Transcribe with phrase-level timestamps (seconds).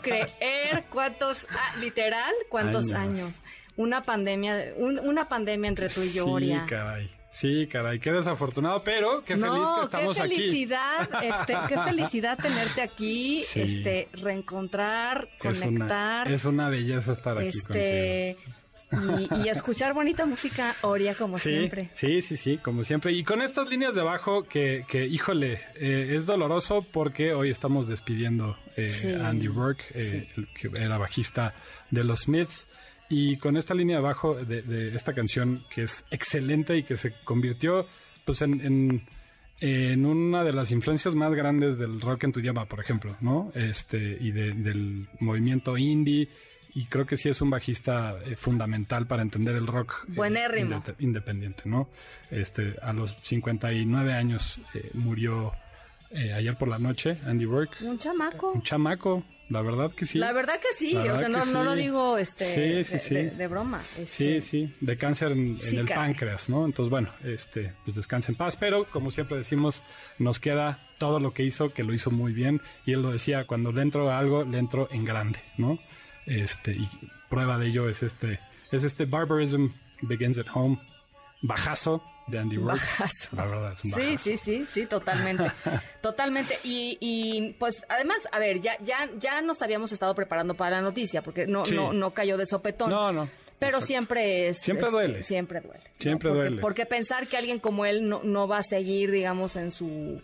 [0.00, 0.84] Puedo creer.
[0.90, 3.20] ¿Cuántos, ah, literal, cuántos Años.
[3.20, 3.32] años?
[3.76, 6.38] Una pandemia, un- una pandemia entre tú y yo.
[6.38, 7.10] Sí, caray.
[7.30, 7.98] Sí, caray.
[7.98, 9.50] Qué desafortunado, pero qué feliz
[9.90, 10.14] que qué aquí.
[10.20, 13.60] felicidad, este, qué felicidad tenerte aquí, Sí.
[13.62, 18.36] este, reencontrar, Es una, conectar, es una belleza estar aquí este,
[18.92, 21.90] y, y escuchar bonita música, Oria, como siempre.
[21.94, 23.12] Sí, sí, sí, como siempre.
[23.12, 27.88] Y con estas líneas de abajo que, que híjole, eh, es doloroso porque hoy estamos
[27.88, 29.12] despidiendo eh, Sí.
[29.12, 30.46] a Andy Rourke, eh, Sí.
[30.54, 31.54] que era bajista
[31.90, 32.68] de los Smiths.
[33.08, 36.96] Y con esta línea de abajo de, de esta canción que es excelente y que
[36.96, 37.86] se convirtió
[38.24, 39.02] pues en, en,
[39.60, 43.52] en una de las influencias más grandes del rock en tu idioma, por ejemplo, ¿no?
[43.54, 46.28] Este, y de- del movimiento indie.
[46.74, 50.76] Y creo que sí es un bajista eh, fundamental para entender el rock eh, Buenérrimo.
[50.82, 51.90] inde- independiente, ¿no?
[52.30, 55.52] Este, a los 59 años eh, murió
[56.10, 57.84] eh, ayer por la noche Andy Rourke.
[57.84, 58.52] Un chamaco.
[58.52, 60.16] Un chamaco, la verdad que sí.
[60.18, 61.80] La verdad que sí, La o verdad sea, no, no lo sí.
[61.82, 63.14] digo este, Sí, sí, de, sí.
[63.16, 63.82] de- de broma.
[63.94, 66.64] Sí, este, sí, de cáncer en, en Sí, el páncreas, ¿no?
[66.64, 69.82] Entonces, bueno, este, pues descansa en paz, pero como siempre decimos,
[70.18, 73.46] nos queda todo lo que hizo, que lo hizo muy bien, y él lo decía,
[73.46, 75.78] cuando le entro a algo, le entro en grande, ¿no?
[76.26, 76.88] Este, y
[77.28, 78.38] prueba de ello es este,
[78.70, 79.68] es este Barbarism
[80.02, 80.78] Begins at Home,
[81.42, 82.72] bajazo de Andy Rourke.
[82.74, 83.36] Bajazo.
[83.36, 84.22] La verdad, es un Sí, bajazo.
[84.24, 85.50] sí, sí, sí, totalmente.
[86.00, 86.58] totalmente.
[86.62, 90.82] Y, y pues además, a ver, ya, ya, ya nos habíamos estado preparando para la
[90.82, 91.74] noticia, porque no, Sí.
[91.74, 92.90] no, no cayó de sopetón.
[92.90, 93.28] No, no.
[93.58, 93.86] Pero Exacto.
[93.86, 94.58] siempre es.
[94.58, 95.22] Siempre este, duele.
[95.22, 95.78] Siempre duele.
[95.84, 95.94] ¿no?
[96.00, 96.60] Siempre porque, duele.
[96.60, 100.20] Porque pensar que alguien como él no, no va a seguir, digamos, en su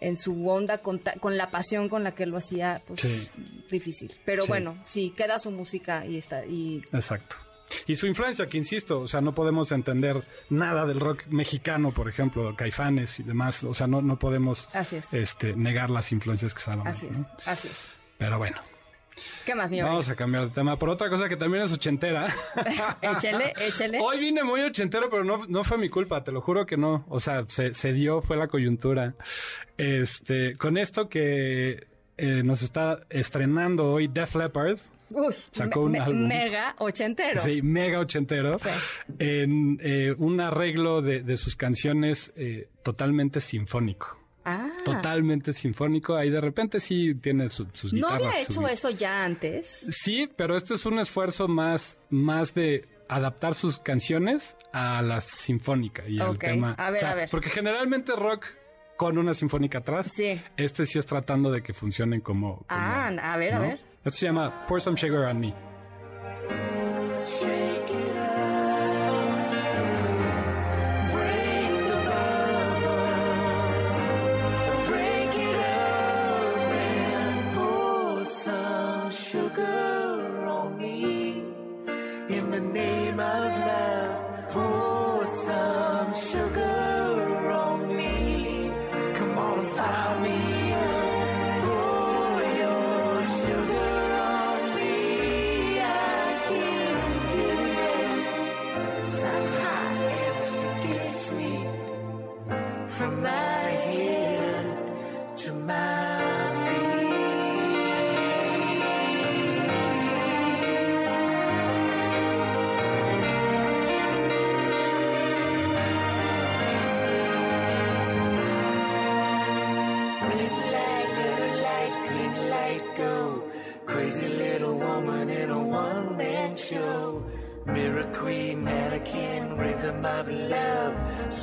[0.00, 3.28] en su onda con, ta- con la pasión con la que lo hacía, pues Sí.
[3.70, 4.14] difícil.
[4.24, 4.48] Pero Sí.
[4.48, 7.36] bueno, sí, queda su música y está y Exacto.
[7.86, 12.08] Y su influencia, que insisto, o sea, no podemos entender nada del rock mexicano, por
[12.08, 15.12] ejemplo, Caifanes y demás, o sea, no, no podemos es.
[15.12, 17.26] este, negar las influencias que ahí, así es, ¿no?
[17.44, 17.90] así es.
[18.16, 18.56] Pero bueno,
[19.44, 22.26] ¿Qué más, mi vamos a cambiar de tema por otra cosa que también es ochentera.
[23.02, 23.98] Échele, échele.
[24.00, 27.04] Hoy vine muy ochentero, pero no, no fue mi culpa, te lo juro que no.
[27.08, 29.14] O sea, se, se dio, fue la coyuntura.
[29.76, 31.86] Este, con esto que
[32.16, 34.78] eh, nos está estrenando hoy Def Leppard,
[35.10, 36.26] Uy, Sacó un me- álbum.
[36.28, 37.40] mega ochentero.
[37.42, 38.58] Sí, mega ochentero.
[38.58, 38.68] Sí.
[39.18, 44.18] En eh, un arreglo de, de sus canciones eh, totalmente sinfónico.
[44.50, 46.16] Ah, Totalmente sinfónico.
[46.16, 48.26] Ahí de repente sí tiene su- sus ¿no guitarras.
[48.28, 49.86] había hecho su- eso ya antes?
[49.90, 56.06] Sí, pero este es un esfuerzo más, más de adaptar sus canciones a la sinfónica
[56.08, 56.74] y al tema.
[56.78, 57.28] a ver, O sea, a ver.
[57.30, 58.46] Porque generalmente rock
[58.96, 60.10] con una sinfónica atrás.
[60.12, 60.40] Sí.
[60.56, 62.56] Este sí es tratando de que funcionen como.
[62.56, 63.62] como, Ah, a ver, a ¿no?
[63.62, 63.78] ver.
[64.04, 65.54] Esto se llama Pour Some Sugar on Me.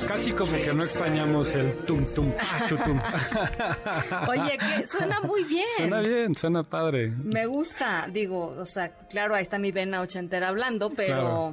[0.06, 3.00] Casi como que no extrañamos el tum tum, ah, chutum.
[4.28, 5.64] Oye, que suena muy bien.
[5.76, 7.08] Suena bien, suena padre.
[7.08, 11.52] Me gusta, digo, o sea, claro, ahí está mi vena ochentera hablando, pero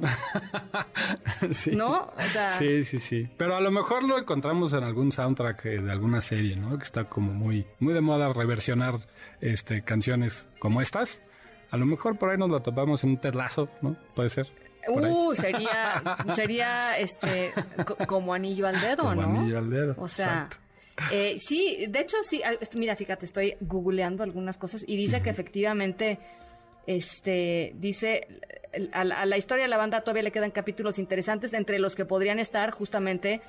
[1.52, 1.70] sí.
[1.72, 2.12] ¿no?
[2.16, 3.28] O sea, Sí, sí, sí.
[3.36, 6.76] Pero a lo mejor lo encontramos en algún soundtrack eh, de alguna serie, ¿no?
[6.76, 8.98] Que está como muy, muy de moda reversionar
[9.40, 11.20] este, canciones como estas.
[11.70, 13.96] A lo mejor por ahí nos lo topamos en un terlazo, ¿no?
[14.14, 14.46] Puede ser.
[14.88, 16.02] Uh, sería,
[16.34, 17.52] sería, este,
[17.86, 19.40] co- como anillo al dedo, Como ¿no?
[19.40, 21.14] anillo al dedo, O sea, exacto.
[21.14, 25.30] eh, sí, de hecho sí, ah, mira, fíjate, estoy googleando algunas cosas y dice que
[25.30, 26.18] efectivamente,
[26.86, 28.26] este, dice,
[28.92, 31.94] a, la- a la historia de la banda todavía le quedan capítulos interesantes, entre los
[31.94, 33.40] que podrían estar justamente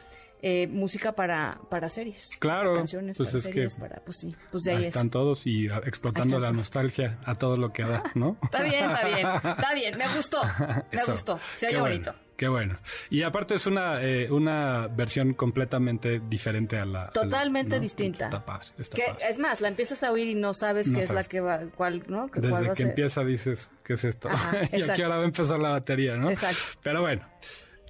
[0.47, 2.37] eh, música para, para series.
[2.39, 4.87] Claro, Canciones pues para es que series, para, pues sí, pues de ahí Ahí es.
[4.89, 8.37] están todos y ah, explotando la nostalgia a todo lo que da, ¿no?
[8.43, 9.27] Está bien, está bien,
[9.57, 10.41] está bien, me gustó,
[10.91, 11.11] me Eso.
[11.13, 12.11] gustó, se oye bonito.
[12.11, 12.77] Bueno, qué bueno.
[13.09, 17.01] Y aparte es una, eh, una versión completamente diferente a la...
[17.01, 17.81] a la- Totalmente ¿no?
[17.81, 18.25] distinta.
[18.25, 19.25] Está padre, está Que, padre.
[19.29, 21.27] es más, la empiezas a oír y no sabes No qué es la sabes.
[21.29, 22.27] que va, cuál, ¿no?
[22.27, 22.87] Que- cuál va Desde a que ser.
[22.89, 24.29] empieza dices, ¿qué es esto?
[24.29, 26.29] Ajá, y aquí ahora va a empezar la batería, ¿no?
[26.29, 26.59] Exacto.
[26.83, 27.27] Pero bueno,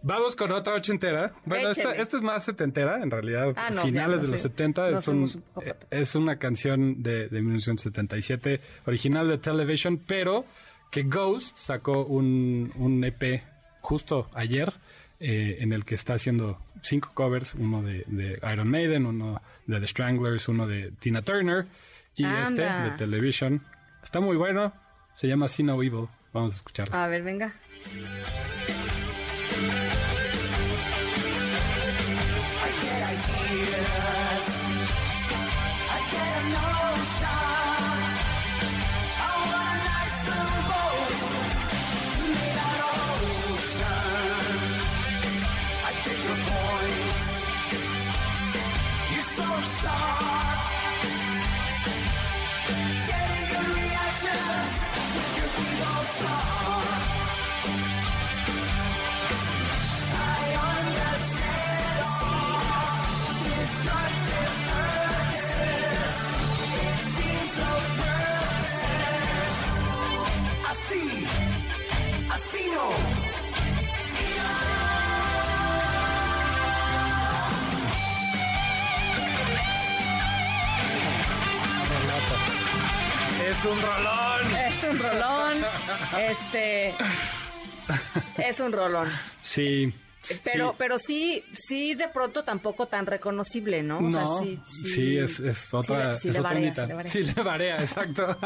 [0.06, 1.34] vamos con otra ochentera.
[1.46, 4.50] Bueno, esta, es más setentera, en realidad, Ah, no, finales ya, de no los sé.
[4.50, 4.92] 70.
[4.92, 10.46] No es, un- una canción de, de 1977, original de Television, pero
[10.92, 13.44] que Ghost sacó un, un EP
[13.82, 14.74] justo ayer,
[15.20, 19.80] eh, en el que está haciendo cinco covers, uno de, de Iron Maiden, uno de
[19.80, 21.66] The Stranglers, uno de Tina Turner
[22.16, 22.44] y Anda.
[22.86, 23.62] este de Television.
[24.04, 24.74] Está muy bueno,
[25.16, 26.08] se llama See No Evil.
[26.34, 26.94] Vamos a escucharlo.
[26.96, 27.54] A ver, venga.
[83.66, 84.56] Es un rolón.
[84.56, 85.66] Es un rolón.
[86.20, 86.94] Este.
[88.38, 89.10] Es un rolón.
[89.42, 89.92] Sí.
[90.44, 90.76] Pero, sí.
[90.78, 93.98] pero sí, sí, de pronto tampoco tan reconocible, ¿no?
[93.98, 94.60] O No, sea, sí,
[94.94, 97.12] sí, es, es otra, sí es le otra sí le varía.
[97.12, 98.38] Sí, le varía, exacto.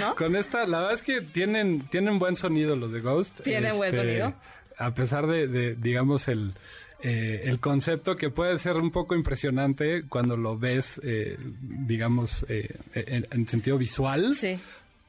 [0.00, 0.14] ¿No?
[0.16, 3.36] Con esta, la verdad es que tienen, tienen buen sonido los de Ghost.
[3.38, 4.34] Este, Tienen buen sonido.
[4.78, 6.54] A pesar de, de, digamos, el,
[7.02, 12.76] eh, el concepto que puede ser un poco impresionante cuando lo ves, eh, digamos, eh,
[12.94, 14.32] en, en sentido visual.
[14.34, 14.58] Sí.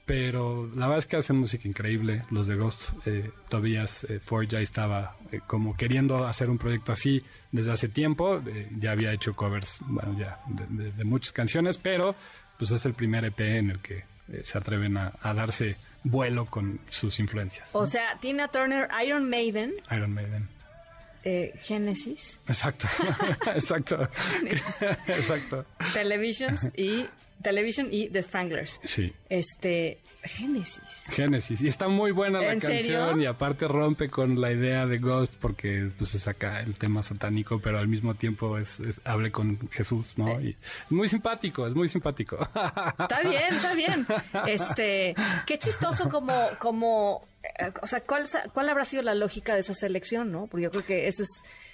[0.05, 2.23] Pero la verdad es que hacen música increíble.
[2.31, 2.93] Los de Ghost,
[3.47, 5.15] Tobias Ford ya estaba
[5.45, 8.41] como queriendo hacer un proyecto así desde hace tiempo.
[8.79, 12.15] Ya había hecho covers, bueno, ya de, de- de muchas canciones, pero
[12.57, 14.03] pues es el primer EP en el que
[14.43, 17.69] se atreven a, a darse vuelo con sus influencias.
[17.73, 20.47] O sea, Tina Turner, Iron Maiden, Iron Maiden.
[21.23, 22.87] Eh, Genesis, Exacto,
[23.55, 24.07] exacto,
[25.07, 25.65] exacto.
[25.93, 27.05] Televisions y
[27.41, 28.79] Television y The Stranglers.
[28.83, 29.13] Sí.
[29.29, 31.05] Este, Genesis.
[31.11, 31.61] Génesis.
[31.61, 33.21] Y está muy buena la ¿En canción serio?
[33.21, 37.59] y aparte rompe con la idea de Ghost porque pues es acá el tema satánico,
[37.61, 40.41] pero al mismo tiempo es, es- hable con Jesús, ¿no?
[40.41, 40.57] Y
[40.89, 42.37] muy simpático, es muy simpático.
[42.99, 44.05] Está bien, está bien.
[44.47, 45.15] Este,
[45.45, 49.73] qué chistoso como, como, eh, o sea, ¿cuál, cuál habrá sido la lógica de esa
[49.73, 50.47] selección, no?
[50.47, 51.29] Porque yo creo que eso es,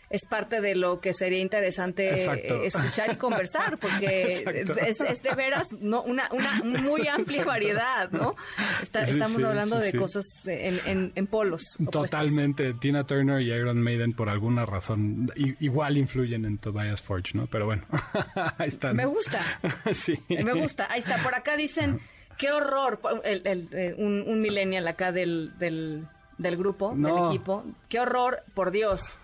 [0.09, 2.63] es parte de lo que sería interesante Exacto.
[2.63, 4.43] eh, escuchar y conversar, porque
[4.87, 8.35] es, es de veras no una, una muy amplia variedad, ¿no?
[8.81, 11.63] Está- Sí, estamos sí, hablando sí, de cosas en, en, en polos.
[11.79, 12.11] opuestos.
[12.11, 12.73] Totalmente.
[12.75, 17.47] Tina Turner y Iron Maiden por alguna razón igual influyen en Tobias Forge, ¿no?
[17.47, 17.83] Pero bueno,
[18.57, 18.95] ahí están.
[18.95, 19.39] Me gusta.
[19.93, 20.19] sí.
[20.29, 20.87] Me gusta.
[20.89, 21.17] Ahí está.
[21.17, 21.99] Por acá dicen,
[22.37, 22.99] qué horror.
[23.23, 26.07] El- el, eh, un, un millennial acá del, del,
[26.37, 27.15] del grupo, No.
[27.15, 27.63] del equipo.
[27.89, 29.17] Qué horror, por Dios.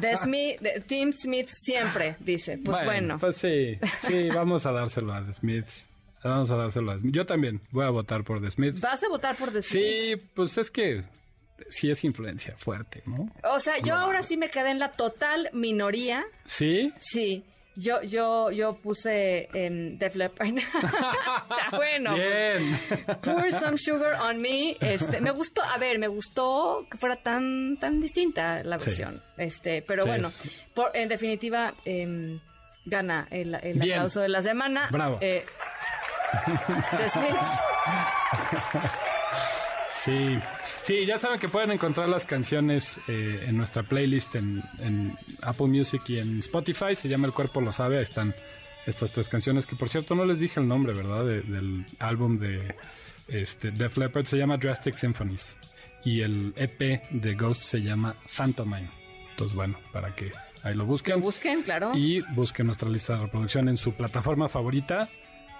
[0.00, 2.58] De Smith, de Tim Smith siempre, dice.
[2.58, 3.18] Pues bueno.
[3.18, 5.88] Pues sí, sí, vamos a dárselo a The Smiths.
[6.22, 7.16] Vamos a dárselo a The Smiths.
[7.16, 8.80] Yo también voy a votar por The Smiths.
[8.80, 9.70] ¿Vas a votar por The Smiths?
[9.70, 11.04] Sí, pues es que
[11.70, 13.30] sí es influencia fuerte, ¿no?
[13.44, 16.24] O sea, yo ahora sí me quedé en la total minoría.
[16.44, 17.44] Sí, Sí.
[17.80, 20.48] Yo, yo, yo puse em, Def Leppard.
[21.70, 22.14] Bueno.
[22.14, 22.76] Bien.
[23.22, 24.76] Pour some sugar on me.
[24.80, 28.86] Este, me gustó, a ver, me gustó que fuera tan, tan distinta la Sí.
[28.86, 29.22] versión.
[29.36, 30.32] Este, pero Sí, bueno,
[30.74, 32.40] por- en definitiva, em,
[32.84, 34.88] gana el, el aplauso de la semana.
[34.90, 35.18] Bravo.
[35.20, 35.44] Eh,
[36.98, 37.62] The Smiths.
[40.02, 40.38] Sí,
[40.88, 45.66] sí, ya saben que pueden encontrar las canciones eh, en nuestra playlist en, en Apple
[45.68, 46.94] Music y en Spotify.
[46.94, 47.98] Se llama El Cuerpo Lo Sabe.
[47.98, 48.34] Ahí están
[48.86, 51.24] estas tres canciones que, por cierto, no les dije el nombre, ¿verdad?
[51.24, 52.74] De- del álbum de
[53.28, 54.24] este, Def Leppard.
[54.24, 55.56] Se llama Drastic Symphonies.
[56.04, 58.88] Y el EP de Ghost se llama Phantomine.
[59.30, 61.16] Entonces, bueno, para que ahí lo busquen.
[61.16, 61.92] Lo busquen, claro.
[61.94, 65.08] Y busquen nuestra lista de reproducción en su plataforma favorita.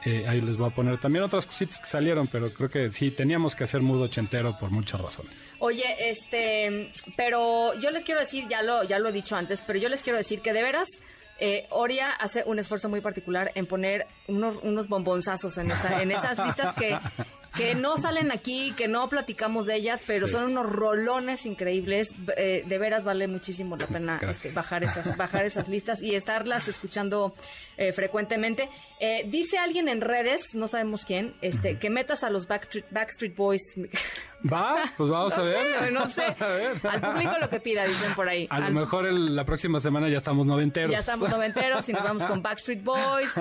[0.04, 3.10] Eh, ahí les voy a poner también otras cositas que salieron, pero creo que sí,
[3.10, 5.54] teníamos que hacer mudo ochentero por muchas razones.
[5.58, 9.78] Oye, este, pero yo les quiero decir, ya lo, ya lo he dicho antes, pero
[9.78, 10.88] yo les quiero decir que de veras,
[11.40, 16.10] eh, Oria hace un esfuerzo muy particular en poner unos, unos bombonzazos en, esa, en
[16.12, 16.98] esas listas que,
[17.58, 20.32] que no salen aquí, que no platicamos de ellas, pero Sí.
[20.32, 22.14] son unos rolones increíbles.
[22.36, 26.68] Eh, de veras vale muchísimo la pena este, bajar, esas, bajar esas listas y estarlas
[26.68, 27.34] escuchando
[27.76, 28.68] eh, frecuentemente.
[29.00, 33.36] Eh, dice alguien en redes, no sabemos quién, este, que metas a los Backstreet, Backstreet
[33.36, 33.74] Boys.
[34.50, 35.80] Va, pues vamos a ver.
[35.82, 36.22] sé, no sé.
[36.88, 38.46] Al público lo que pida, dicen por ahí.
[38.50, 40.90] A lo mejor el- la próxima semana ya estamos noventeros.
[40.92, 43.32] Ya estamos noventeros y nos vamos con Backstreet Boys,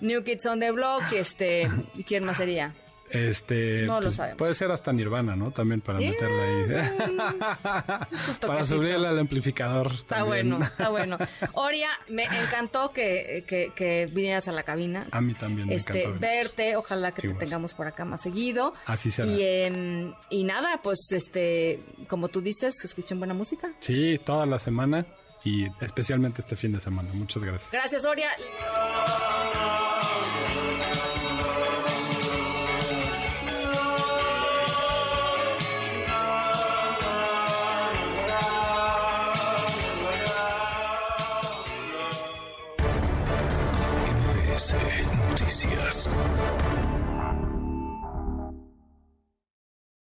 [0.00, 2.72] New Kids on the Block, este, ¿y ¿quién más sería?
[3.10, 4.38] Este, No lo pues, sabemos.
[4.38, 5.50] Puede ser hasta Nirvana, ¿no?
[5.50, 8.06] También para meterla ahí.
[8.46, 9.92] para subirle al amplificador.
[9.92, 11.18] Está bueno, está bueno.
[11.52, 15.06] Oria, me encantó que, que, que vinieras a la cabina.
[15.10, 18.74] A mí también me este, encantó verte, ojalá que te tengamos por acá más seguido.
[18.86, 19.28] Así será.
[19.28, 23.72] Y, em, y nada, pues este, como tú dices, que escuchen buena música.
[23.80, 25.06] Sí, toda la semana
[25.44, 27.10] y especialmente este fin de semana.
[27.12, 27.70] Muchas gracias.
[27.70, 28.30] Gracias, Oria.